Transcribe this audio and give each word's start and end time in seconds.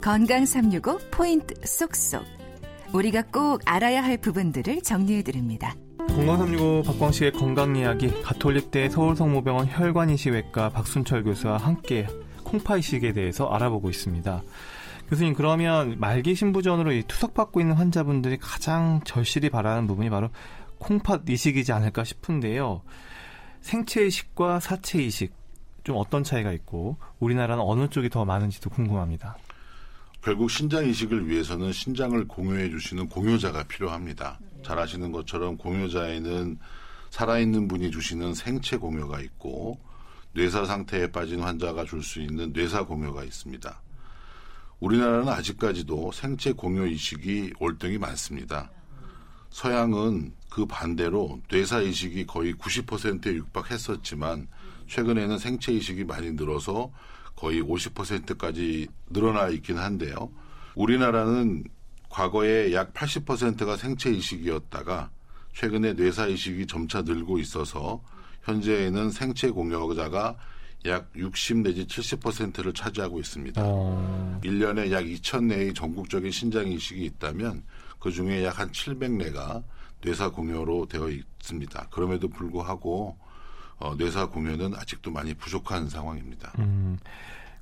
건강 0.00 0.46
365 0.46 0.98
포인트 1.10 1.54
쏙쏙. 1.62 2.24
우리가 2.94 3.22
꼭 3.30 3.60
알아야 3.66 4.02
할 4.02 4.16
부분들을 4.16 4.80
정리해 4.80 5.22
드립니다. 5.22 5.74
건강 6.08 6.38
365 6.38 6.82
박광식의 6.86 7.32
건강 7.32 7.76
이야기 7.76 8.08
가톨릭대 8.22 8.88
서울성모병원 8.88 9.66
혈관이식외과 9.68 10.70
박순철 10.70 11.24
교수와 11.24 11.58
함께 11.58 12.06
콩파 12.44 12.78
이식에 12.78 13.12
대해서 13.12 13.46
알아보고 13.48 13.90
있습니다. 13.90 14.42
교수님 15.10 15.34
그러면 15.34 15.96
말기 15.98 16.34
신부전으로 16.34 16.92
투석받고 17.06 17.60
있는 17.60 17.76
환자분들이 17.76 18.38
가장 18.38 19.02
절실히 19.04 19.50
바라는 19.50 19.86
부분이 19.86 20.08
바로 20.08 20.30
콩팥 20.78 21.28
이식이지 21.28 21.72
않을까 21.72 22.04
싶은데요. 22.04 22.80
생체 23.60 24.06
이식과 24.06 24.60
사체 24.60 25.02
이식 25.02 25.34
좀 25.84 25.96
어떤 25.98 26.24
차이가 26.24 26.52
있고 26.52 26.96
우리나라는 27.18 27.62
어느 27.62 27.88
쪽이 27.88 28.08
더 28.08 28.24
많은지도 28.24 28.70
궁금합니다. 28.70 29.36
결국 30.22 30.50
신장 30.50 30.86
이식을 30.86 31.28
위해서는 31.28 31.72
신장을 31.72 32.28
공유해 32.28 32.68
주시는 32.68 33.08
공유자가 33.08 33.62
필요합니다. 33.64 34.38
잘 34.62 34.78
아시는 34.78 35.12
것처럼 35.12 35.56
공유자에는 35.56 36.58
살아있는 37.08 37.68
분이 37.68 37.90
주시는 37.90 38.34
생체 38.34 38.76
공유가 38.76 39.20
있고 39.20 39.80
뇌사 40.34 40.66
상태에 40.66 41.10
빠진 41.10 41.40
환자가 41.40 41.84
줄 41.86 42.02
수 42.02 42.20
있는 42.20 42.52
뇌사 42.52 42.84
공유가 42.84 43.24
있습니다. 43.24 43.82
우리나라는 44.78 45.28
아직까지도 45.28 46.12
생체 46.12 46.52
공유 46.52 46.86
이식이 46.86 47.54
월등히 47.58 47.96
많습니다. 47.98 48.70
서양은 49.48 50.34
그 50.50 50.66
반대로 50.66 51.40
뇌사 51.50 51.80
이식이 51.80 52.26
거의 52.26 52.54
90%에 52.54 53.32
육박했었지만 53.34 54.48
최근에는 54.86 55.38
생체 55.38 55.72
이식이 55.72 56.04
많이 56.04 56.32
늘어서 56.32 56.92
거의 57.40 57.62
50%까지 57.62 58.86
늘어나 59.08 59.48
있긴 59.48 59.78
한데요. 59.78 60.30
우리나라는 60.74 61.64
과거에 62.10 62.74
약 62.74 62.92
80%가 62.92 63.78
생체 63.78 64.10
이식이었다가 64.12 65.10
최근에 65.54 65.94
뇌사 65.94 66.26
이식이 66.26 66.66
점차 66.66 67.00
늘고 67.00 67.38
있어서 67.38 68.02
현재에는 68.42 69.10
생체 69.10 69.48
공여자가 69.48 70.36
약 70.84 71.10
60 71.16 71.58
내지 71.58 71.86
70%를 71.86 72.74
차지하고 72.74 73.20
있습니다. 73.20 73.62
어... 73.64 74.40
1년에 74.44 74.90
약 74.90 75.04
2천 75.04 75.44
내의 75.44 75.72
전국적인 75.72 76.30
신장 76.30 76.68
이식이 76.68 77.04
있다면 77.06 77.62
그 77.98 78.10
중에 78.10 78.44
약 78.44 78.58
한 78.58 78.70
700내가 78.70 79.62
뇌사 80.02 80.30
공여로 80.30 80.86
되어 80.86 81.08
있습니다. 81.08 81.88
그럼에도 81.90 82.28
불구하고 82.28 83.16
어, 83.80 83.94
뇌사 83.96 84.26
공여는 84.26 84.74
아직도 84.74 85.10
많이 85.10 85.32
부족한 85.34 85.88
상황입니다. 85.88 86.52
음, 86.58 86.98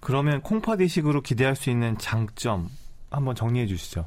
그러면 0.00 0.40
콩팥 0.42 0.80
이식으로 0.80 1.22
기대할 1.22 1.56
수 1.56 1.70
있는 1.70 1.98
장점 1.98 2.68
한번 3.10 3.34
정리해 3.34 3.66
주시죠. 3.66 4.06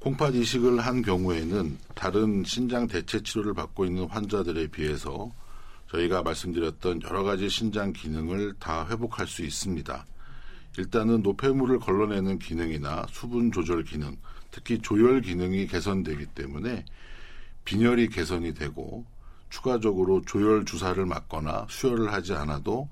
콩팥 0.00 0.34
이식을 0.34 0.80
한 0.80 1.02
경우에는 1.02 1.78
다른 1.94 2.42
신장 2.44 2.86
대체 2.86 3.22
치료를 3.22 3.52
받고 3.52 3.84
있는 3.84 4.08
환자들에 4.08 4.68
비해서 4.68 5.30
저희가 5.90 6.22
말씀드렸던 6.22 7.02
여러 7.02 7.22
가지 7.22 7.50
신장 7.50 7.92
기능을 7.92 8.54
다 8.58 8.86
회복할 8.88 9.26
수 9.26 9.42
있습니다. 9.42 10.06
일단은 10.78 11.22
노폐물을 11.22 11.80
걸러내는 11.80 12.38
기능이나 12.38 13.06
수분 13.10 13.50
조절 13.50 13.82
기능, 13.82 14.16
특히 14.50 14.78
조혈 14.80 15.20
기능이 15.20 15.66
개선되기 15.66 16.26
때문에 16.26 16.84
빈혈이 17.64 18.08
개선이 18.08 18.54
되고 18.54 19.04
추가적으로 19.50 20.22
조혈 20.22 20.64
주사를 20.64 21.04
맞거나 21.04 21.66
수혈을 21.68 22.12
하지 22.12 22.34
않아도 22.34 22.88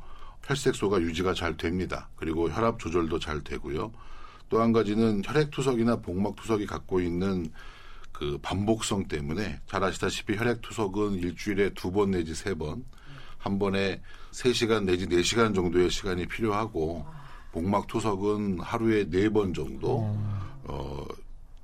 혈색소가 0.49 1.01
유지가 1.03 1.35
잘 1.35 1.57
됩니다. 1.57 2.09
그리고 2.17 2.51
혈압 2.51 2.79
조절도 2.79 3.19
잘 3.19 3.43
되고요. 3.43 3.93
또 4.49 4.61
한 4.63 4.73
가지는 4.73 5.21
혈액투석이나 5.25 5.97
복막투석이 5.97 6.65
갖고 6.67 7.01
있는 7.01 7.51
그 8.13 8.39
반복성 8.41 9.07
때문에 9.07 9.61
잘 9.67 9.85
아시다시피 9.85 10.37
혈액투석은 10.37 11.15
일주일에 11.17 11.71
두 11.75 11.93
번 11.93 12.13
내지 12.13 12.35
세 12.35 12.55
번, 12.55 12.83
한 13.37 13.59
번에 13.59 14.01
세시간 14.33 14.87
내지 14.87 15.07
네시간 15.07 15.53
정도의 15.55 15.91
시간이 15.91 16.27
필요하고 16.27 17.07
복막투석은 17.53 18.61
하루에 18.61 19.05
네 19.11 19.29
번 19.29 19.53
정도 19.53 20.17
어, 20.65 21.05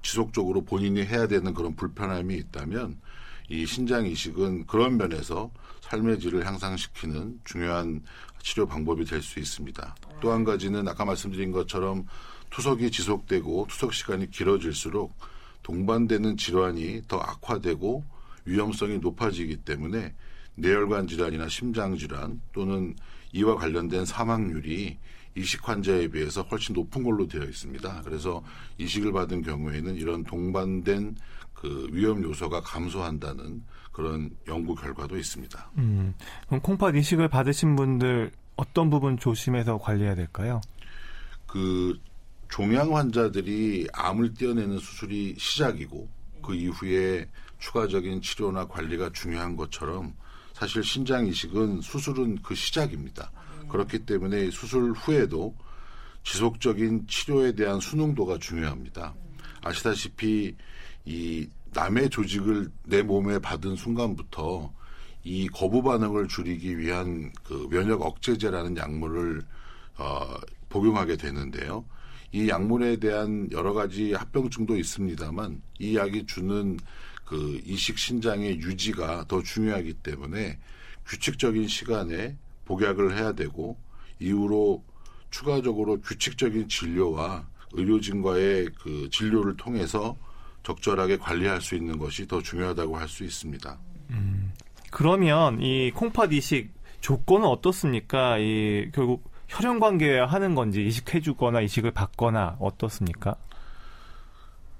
지속적으로 0.02 0.62
본인이 0.62 1.02
해야 1.04 1.26
되는 1.26 1.54
그런 1.54 1.74
불편함이 1.74 2.34
있다면 2.36 3.00
이 3.48 3.64
신장 3.66 4.06
이식은 4.06 4.66
그런 4.66 4.96
면에서 4.98 5.50
삶의 5.80 6.20
질을 6.20 6.46
향상시키는 6.46 7.40
중요한 7.44 8.02
치료 8.44 8.66
방법이 8.66 9.04
될 9.06 9.22
수 9.22 9.40
있습니다. 9.40 9.96
또 10.20 10.30
한 10.30 10.44
가지는 10.44 10.86
아까 10.86 11.04
말씀드린 11.04 11.50
것처럼 11.50 12.06
투석이 12.50 12.90
지속되고 12.90 13.66
투석 13.68 13.94
시간이 13.94 14.30
길어질수록 14.30 15.12
동반되는 15.62 16.36
질환이 16.36 17.02
더 17.08 17.18
악화되고 17.18 18.04
위험성이 18.44 18.98
높아지기 18.98 19.56
때문에 19.64 20.14
뇌혈관 20.56 21.08
질환이나 21.08 21.48
심장 21.48 21.96
질환 21.96 22.40
또는 22.52 22.94
이와 23.32 23.56
관련된 23.56 24.04
사망률이 24.04 24.98
이식 25.36 25.66
환자에 25.68 26.08
비해서 26.08 26.42
훨씬 26.42 26.74
높은 26.74 27.02
걸로 27.02 27.26
되어 27.26 27.42
있습니다. 27.42 28.02
그래서 28.04 28.44
이식을 28.78 29.10
받은 29.12 29.42
경우에는 29.42 29.96
이런 29.96 30.22
동반된 30.22 31.16
그 31.54 31.88
위험 31.90 32.22
요소가 32.22 32.60
감소한다는 32.60 33.62
그런 33.92 34.30
연구 34.48 34.74
결과도 34.74 35.16
있습니다. 35.16 35.70
음, 35.78 36.14
그럼 36.46 36.60
콩팥 36.60 36.96
이식을 36.96 37.28
받으신 37.28 37.76
분들 37.76 38.32
어떤 38.56 38.90
부분 38.90 39.18
조심해서 39.18 39.78
관리해야 39.78 40.14
될까요? 40.14 40.60
그 41.46 41.98
종양 42.48 42.96
환자들이 42.96 43.88
암을 43.92 44.34
떼어내는 44.34 44.78
수술이 44.78 45.36
시작이고 45.38 46.08
그 46.42 46.54
이후에 46.54 47.28
추가적인 47.58 48.20
치료나 48.20 48.66
관리가 48.66 49.10
중요한 49.12 49.56
것처럼 49.56 50.14
사실 50.52 50.84
신장 50.84 51.26
이식은 51.26 51.80
수술은 51.80 52.42
그 52.42 52.54
시작입니다. 52.54 53.30
그렇기 53.68 54.00
때문에 54.00 54.50
수술 54.50 54.92
후에도 54.92 55.54
지속적인 56.22 57.06
치료에 57.08 57.52
대한 57.52 57.80
순응도가 57.80 58.38
중요합니다. 58.38 59.14
아시다시피 59.62 60.56
이 61.04 61.48
남의 61.72 62.10
조직을 62.10 62.70
내 62.84 63.02
몸에 63.02 63.38
받은 63.38 63.76
순간부터 63.76 64.72
이 65.24 65.48
거부 65.48 65.82
반응을 65.82 66.28
줄이기 66.28 66.78
위한 66.78 67.32
그 67.42 67.68
면역 67.70 68.02
억제제라는 68.02 68.76
약물을 68.76 69.42
어, 69.96 70.34
복용하게 70.68 71.16
되는데요. 71.16 71.84
이 72.32 72.48
약물에 72.48 72.96
대한 72.96 73.48
여러 73.52 73.72
가지 73.72 74.12
합병증도 74.12 74.76
있습니다만 74.76 75.62
이 75.78 75.96
약이 75.96 76.26
주는 76.26 76.78
그 77.24 77.60
이식 77.64 77.98
신장의 77.98 78.58
유지가 78.58 79.24
더 79.28 79.42
중요하기 79.42 79.94
때문에 79.94 80.58
규칙적인 81.06 81.68
시간에 81.68 82.36
복약을 82.64 83.16
해야 83.16 83.32
되고 83.32 83.76
이후로 84.20 84.82
추가적으로 85.30 86.00
규칙적인 86.00 86.68
진료와 86.68 87.46
의료진과의 87.72 88.70
그 88.80 89.08
진료를 89.10 89.56
통해서 89.56 90.16
적절하게 90.64 91.18
관리할 91.18 91.60
수 91.60 91.76
있는 91.76 91.98
것이 91.98 92.26
더 92.26 92.42
중요하다고 92.42 92.96
할 92.96 93.08
수 93.08 93.22
있습니다. 93.24 93.78
음, 94.10 94.52
그러면 94.90 95.60
이 95.62 95.90
콩팥 95.92 96.32
이식 96.32 96.72
조건은 97.00 97.46
어떻습니까? 97.46 98.38
이 98.38 98.90
결국 98.92 99.30
혈연 99.48 99.78
관계야 99.78 100.26
하는 100.26 100.54
건지 100.54 100.84
이식해주거나 100.86 101.60
이식을 101.60 101.92
받거나 101.92 102.56
어떻습니까? 102.58 103.36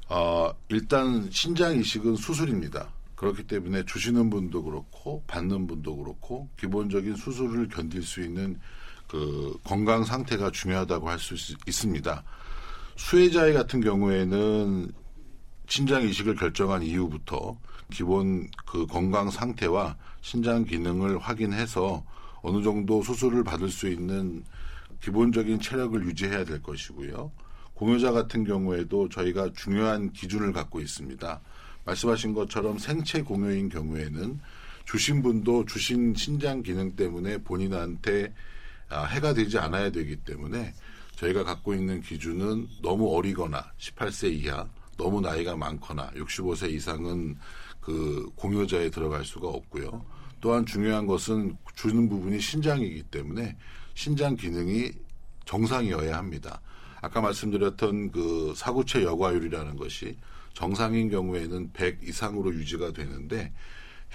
어, 0.08 0.52
일단 0.68 1.28
신장 1.30 1.76
이식은 1.78 2.16
수술입니다. 2.16 2.88
그렇기 3.14 3.46
때문에 3.46 3.84
주시는 3.84 4.28
분도 4.30 4.62
그렇고 4.62 5.22
받는 5.26 5.66
분도 5.66 5.96
그렇고 5.96 6.48
기본적인 6.58 7.16
수술을 7.16 7.68
견딜 7.68 8.02
수 8.02 8.20
있는 8.22 8.58
그 9.06 9.58
건강 9.64 10.02
상태가 10.04 10.50
중요하다고 10.50 11.08
할 11.08 11.18
수 11.18 11.34
있습니다. 11.66 12.24
수혜자의 12.96 13.54
같은 13.54 13.80
경우에는 13.80 14.92
신장 15.66 16.02
이식을 16.02 16.36
결정한 16.36 16.82
이후부터 16.82 17.56
기본 17.92 18.48
그 18.66 18.86
건강 18.86 19.30
상태와 19.30 19.96
신장 20.20 20.64
기능을 20.64 21.18
확인해서 21.18 22.04
어느 22.42 22.62
정도 22.62 23.02
수술을 23.02 23.44
받을 23.44 23.70
수 23.70 23.88
있는 23.88 24.44
기본적인 25.00 25.60
체력을 25.60 26.02
유지해야 26.06 26.44
될 26.44 26.62
것이고요. 26.62 27.30
공여자 27.74 28.12
같은 28.12 28.44
경우에도 28.44 29.08
저희가 29.08 29.52
중요한 29.54 30.12
기준을 30.12 30.52
갖고 30.52 30.80
있습니다. 30.80 31.40
말씀하신 31.84 32.34
것처럼 32.34 32.78
생체 32.78 33.22
공여인 33.22 33.68
경우에는 33.68 34.40
주신 34.84 35.22
분도 35.22 35.64
주신 35.64 36.14
신장 36.14 36.62
기능 36.62 36.94
때문에 36.94 37.38
본인한테 37.38 38.32
아, 38.88 39.04
해가 39.04 39.34
되지 39.34 39.58
않아야 39.58 39.90
되기 39.90 40.16
때문에 40.16 40.74
저희가 41.16 41.44
갖고 41.44 41.74
있는 41.74 42.00
기준은 42.00 42.68
너무 42.82 43.16
어리거나 43.16 43.72
18세 43.78 44.32
이하, 44.32 44.68
너무 44.96 45.20
나이가 45.20 45.56
많거나 45.56 46.10
65세 46.12 46.70
이상은 46.70 47.36
그 47.80 48.30
공여자에 48.36 48.90
들어갈 48.90 49.24
수가 49.24 49.48
없고요. 49.48 50.04
또한 50.40 50.66
중요한 50.66 51.06
것은 51.06 51.56
주는 51.74 52.08
부분이 52.08 52.40
신장이기 52.40 53.04
때문에 53.04 53.56
신장 53.94 54.36
기능이 54.36 54.92
정상이어야 55.44 56.16
합니다. 56.16 56.60
아까 57.00 57.20
말씀드렸던 57.20 58.10
그 58.10 58.54
사구체 58.56 59.04
여과율이라는 59.04 59.76
것이 59.76 60.16
정상인 60.54 61.10
경우에는 61.10 61.72
100 61.72 62.02
이상으로 62.08 62.54
유지가 62.54 62.92
되는데 62.92 63.52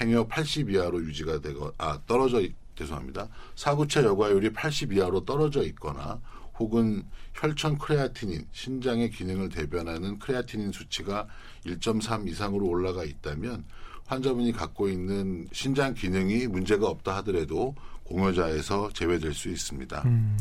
행여 0.02 0.28
80 0.28 0.72
이하로 0.72 1.04
유지가 1.04 1.40
되거 1.42 1.74
아 1.78 2.00
떨어져 2.08 2.42
죄송합니다. 2.76 3.28
사구체 3.56 4.04
여과율이 4.04 4.54
80 4.54 4.94
이하로 4.94 5.26
떨어져 5.26 5.64
있거나 5.64 6.22
혹은 6.60 7.04
혈청 7.34 7.78
크레아티닌, 7.78 8.46
신장의 8.52 9.12
기능을 9.12 9.50
대변하는 9.50 10.20
크레아티닌 10.20 10.72
수치가 10.72 11.28
1.3 11.66 12.28
이상으로 12.28 12.68
올라가 12.68 13.04
있다면 13.04 13.64
환자분이 14.08 14.52
갖고 14.52 14.90
있는 14.90 15.48
신장 15.52 15.94
기능이 15.94 16.48
문제가 16.48 16.88
없다 16.88 17.16
하더라도 17.18 17.76
공여자에서 18.04 18.90
제외될 18.92 19.34
수 19.34 19.50
있습니다. 19.50 20.02
음, 20.06 20.38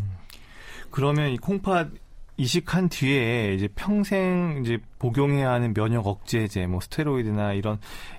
그러면 0.90 1.30
이 1.30 1.36
콩팥 1.36 1.90
이식한 2.38 2.88
뒤에 2.88 3.54
이제 3.54 3.68
평생 3.74 4.62
이제 4.64 4.78
복용해야 5.00 5.50
하는 5.50 5.74
면역 5.74 6.06
억제제, 6.06 6.66
뭐 6.66 6.80
스테로이드나 6.80 7.52
이런 7.52 7.78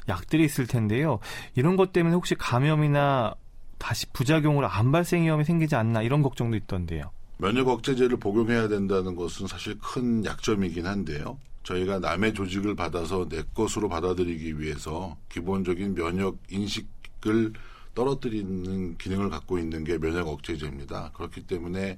약들이 0.10 0.44
있을 0.44 0.68
텐데요. 0.68 1.19
이런 1.56 1.78
것 1.78 1.94
때문에 1.94 2.13
혹시 2.16 2.36
감염이나 2.36 3.34
다시 3.78 4.06
부작용으로 4.12 4.68
암 4.68 4.92
발생 4.92 5.24
위험이 5.24 5.45
생기지 5.45 5.75
않나 5.75 6.02
이런 6.02 6.22
걱정도 6.22 6.57
있던데요. 6.57 7.12
면역 7.42 7.70
억제제를 7.70 8.18
복용해야 8.18 8.68
된다는 8.68 9.16
것은 9.16 9.48
사실 9.48 9.80
큰 9.80 10.26
약점이긴 10.26 10.86
한데요. 10.86 11.40
저희가 11.64 12.00
남의 12.00 12.34
조직을 12.34 12.76
받아서 12.76 13.30
내 13.30 13.44
것으로 13.54 13.88
받아들이기 13.88 14.60
위해서 14.60 15.16
기본적인 15.30 15.96
면역 15.96 16.38
인식을 16.50 17.54
떨어뜨리는 17.96 18.98
기능을 18.98 19.30
갖고 19.30 19.58
있는 19.58 19.86
게 19.86 19.98
면역 19.98 20.28
억제제입니다. 20.28 21.12
그렇기 21.14 21.48
때문에 21.48 21.98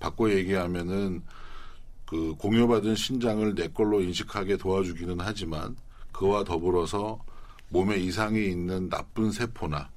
바꿔 0.00 0.28
얘기하면은 0.28 1.22
그 2.04 2.34
공유받은 2.38 2.96
신장을 2.96 3.54
내 3.54 3.68
걸로 3.68 4.00
인식하게 4.00 4.56
도와주기는 4.56 5.18
하지만 5.20 5.76
그와 6.10 6.42
더불어서 6.42 7.22
몸에 7.68 7.96
이상이 7.96 8.44
있는 8.46 8.88
나쁜 8.88 9.30
세포나 9.30 9.88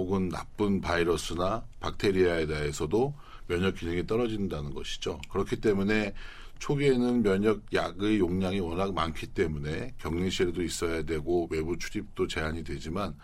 혹은 0.00 0.30
나쁜 0.30 0.80
바이러스나 0.80 1.62
박테리아에 1.80 2.46
대해서도 2.46 3.14
면역 3.46 3.76
기능이 3.76 4.06
떨어진다는 4.06 4.72
것이죠. 4.72 5.20
그렇기 5.30 5.60
때문에 5.60 6.14
초기에는 6.58 7.22
면역 7.22 7.62
약의 7.72 8.18
용량이 8.18 8.60
워낙 8.60 8.94
많기 8.94 9.26
때문에 9.26 9.94
격리실에도 9.98 10.62
있어야 10.62 11.02
되고 11.02 11.48
외부 11.50 11.76
출입도 11.76 12.28
제한이 12.28 12.64
되지만 12.64 13.14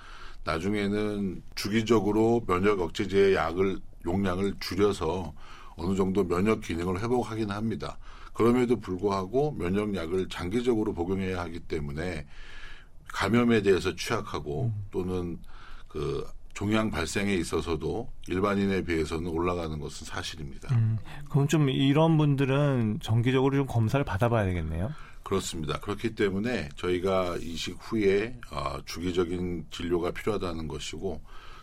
나중에는 0.44 1.42
주기적으로 1.54 2.44
면역 2.46 2.80
억제제의 2.80 3.34
약을 3.34 3.78
용량을 4.04 4.54
줄여서 4.60 5.34
어느 5.76 5.96
정도 5.96 6.24
면역 6.24 6.60
기능을 6.60 7.00
회복하긴 7.02 7.50
합니다. 7.50 7.98
그럼에도 8.32 8.78
불구하고 8.78 9.52
면역약을 9.52 10.28
장기적으로 10.28 10.92
복용해야 10.92 11.40
하기 11.40 11.60
때문에 11.60 12.26
감염에 13.08 13.62
대해서 13.62 13.94
취약하고 13.96 14.72
또는 14.90 15.38
그 15.88 16.26
종양 16.56 16.90
발생에 16.90 17.34
있어서도 17.34 18.10
일반인에 18.28 18.82
비해서는 18.82 19.26
올라가는 19.26 19.78
것은 19.78 20.06
사실입니다. 20.06 20.74
음, 20.74 20.96
그럼 21.28 21.46
좀 21.48 21.68
이런 21.68 22.16
분들은 22.16 23.00
정기적으로 23.02 23.54
좀 23.56 23.66
검사를 23.66 24.02
받아봐야 24.02 24.46
되겠네요. 24.46 24.90
그렇습니다. 25.22 25.78
그렇기 25.80 26.14
때문에 26.14 26.70
저희가 26.76 27.36
이식 27.42 27.76
후에 27.78 28.40
어, 28.50 28.78
주기적인 28.86 29.66
진료가 29.70 30.12
필요하다는 30.12 30.66
것이고 30.66 31.20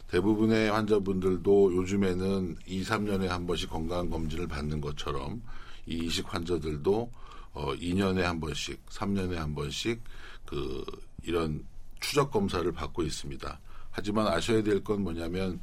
대부분의 0.09 0.69
환자분들도 0.69 1.75
요즘에는 1.75 2.57
2, 2.67 2.83
3년에 2.83 3.25
한 3.29 3.47
번씩 3.47 3.71
건강 3.71 4.11
검진을 4.11 4.47
받는 4.47 4.79
것처럼 4.79 5.41
이 5.87 6.05
이식 6.05 6.31
환자들도 6.31 7.11
어, 7.53 7.73
2년에 7.73 8.21
한 8.21 8.39
번씩, 8.39 8.85
3년에 8.89 9.37
한 9.37 9.55
번씩 9.55 10.03
그 10.45 10.85
이런 11.23 11.65
추적 11.99 12.29
검사를 12.29 12.71
받고 12.71 13.01
있습니다. 13.01 13.59
하지만 13.93 14.27
아셔야 14.27 14.63
될 14.63 14.83
건 14.83 15.03
뭐냐면 15.03 15.59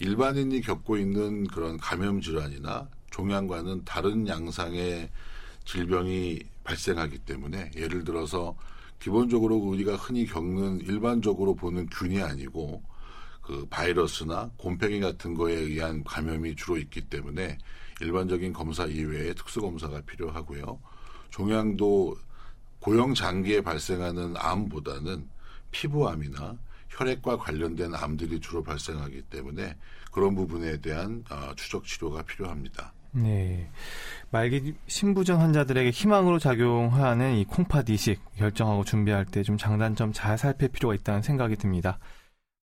일반인이 0.00 0.60
겪고 0.62 0.96
있는 0.98 1.46
그런 1.46 1.78
감염 1.78 2.20
질환이나 2.20 2.88
종양과는 3.10 3.84
다른 3.84 4.26
양상의 4.26 5.08
질병이 5.64 6.40
발생하기 6.64 7.18
때문에 7.18 7.70
예를 7.76 8.04
들어서 8.04 8.56
기본적으로 8.98 9.56
우리가 9.56 9.96
흔히 9.96 10.26
겪는 10.26 10.80
일반적으로 10.80 11.54
보는 11.54 11.86
균이 11.90 12.20
아니고 12.22 12.82
그 13.40 13.66
바이러스나 13.70 14.50
곰팡이 14.56 15.00
같은 15.00 15.34
거에 15.34 15.54
의한 15.54 16.02
감염이 16.04 16.56
주로 16.56 16.76
있기 16.76 17.02
때문에 17.02 17.56
일반적인 18.00 18.52
검사 18.52 18.86
이외에 18.86 19.32
특수 19.34 19.60
검사가 19.60 20.00
필요하고요. 20.02 20.78
종양도 21.30 22.16
고형 22.80 23.14
장기에 23.14 23.60
발생하는 23.60 24.34
암보다는 24.36 25.28
피부암이나 25.70 26.58
혈액과 26.90 27.38
관련된 27.38 27.94
암들이 27.94 28.40
주로 28.40 28.62
발생하기 28.62 29.22
때문에 29.22 29.76
그런 30.12 30.34
부분에 30.34 30.80
대한 30.80 31.24
어, 31.30 31.52
추적 31.56 31.84
치료가 31.84 32.22
필요합니다. 32.22 32.92
네. 33.12 33.68
말기 34.30 34.74
신부전 34.86 35.40
환자들에게 35.40 35.90
희망으로 35.90 36.38
작용하는 36.38 37.34
이 37.36 37.44
콩팥 37.44 37.90
이식 37.90 38.20
결정하고 38.36 38.84
준비할 38.84 39.24
때 39.24 39.42
좀 39.42 39.56
장단점 39.56 40.12
잘 40.12 40.38
살필 40.38 40.68
필요가 40.68 40.94
있다는 40.94 41.22
생각이 41.22 41.56
듭니다. 41.56 41.98